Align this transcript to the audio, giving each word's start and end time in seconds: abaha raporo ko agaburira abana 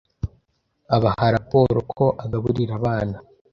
abaha 0.95 1.25
raporo 1.35 1.79
ko 1.95 2.05
agaburira 2.23 2.71
abana 2.79 3.17